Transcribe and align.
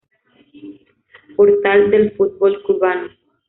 Portal 1.35 1.91
del 1.91 2.11
Fútbol 2.13 2.63
Cubano 2.63 3.11